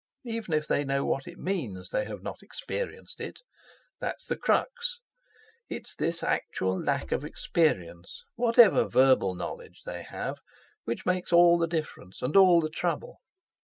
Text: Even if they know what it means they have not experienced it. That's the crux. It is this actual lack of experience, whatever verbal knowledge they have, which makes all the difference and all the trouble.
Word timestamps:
Even 0.25 0.55
if 0.55 0.65
they 0.67 0.83
know 0.83 1.05
what 1.05 1.27
it 1.27 1.37
means 1.37 1.91
they 1.91 2.05
have 2.05 2.23
not 2.23 2.41
experienced 2.41 3.21
it. 3.21 3.41
That's 3.99 4.25
the 4.25 4.35
crux. 4.35 4.99
It 5.69 5.85
is 5.87 5.93
this 5.95 6.23
actual 6.23 6.81
lack 6.81 7.11
of 7.11 7.23
experience, 7.23 8.23
whatever 8.35 8.87
verbal 8.89 9.35
knowledge 9.35 9.83
they 9.85 10.01
have, 10.01 10.39
which 10.85 11.05
makes 11.05 11.31
all 11.31 11.59
the 11.59 11.67
difference 11.67 12.23
and 12.23 12.35
all 12.35 12.61
the 12.61 12.69
trouble. 12.71 13.19